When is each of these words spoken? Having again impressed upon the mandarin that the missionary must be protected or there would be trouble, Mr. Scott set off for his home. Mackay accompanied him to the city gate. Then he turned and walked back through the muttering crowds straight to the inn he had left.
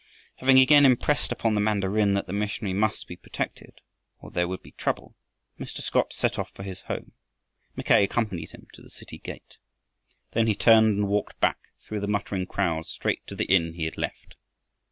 Having 0.37 0.57
again 0.57 0.83
impressed 0.83 1.31
upon 1.31 1.53
the 1.53 1.61
mandarin 1.61 2.15
that 2.15 2.25
the 2.25 2.33
missionary 2.33 2.73
must 2.73 3.07
be 3.07 3.15
protected 3.15 3.81
or 4.19 4.31
there 4.31 4.47
would 4.47 4.63
be 4.63 4.71
trouble, 4.71 5.13
Mr. 5.59 5.79
Scott 5.81 6.11
set 6.11 6.39
off 6.39 6.49
for 6.55 6.63
his 6.63 6.81
home. 6.81 7.11
Mackay 7.75 8.03
accompanied 8.05 8.49
him 8.49 8.65
to 8.73 8.81
the 8.81 8.89
city 8.89 9.19
gate. 9.19 9.57
Then 10.31 10.47
he 10.47 10.55
turned 10.55 10.97
and 10.97 11.07
walked 11.07 11.39
back 11.39 11.59
through 11.85 11.99
the 11.99 12.07
muttering 12.07 12.47
crowds 12.47 12.89
straight 12.89 13.27
to 13.27 13.35
the 13.35 13.45
inn 13.45 13.73
he 13.75 13.85
had 13.85 13.99
left. 13.99 14.35